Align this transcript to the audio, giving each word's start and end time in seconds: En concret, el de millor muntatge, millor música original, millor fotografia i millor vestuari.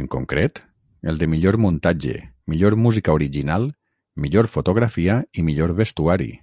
En 0.00 0.08
concret, 0.14 0.60
el 1.12 1.20
de 1.22 1.28
millor 1.34 1.58
muntatge, 1.66 2.16
millor 2.54 2.78
música 2.88 3.16
original, 3.22 3.66
millor 4.26 4.54
fotografia 4.58 5.20
i 5.44 5.50
millor 5.52 5.78
vestuari. 5.84 6.34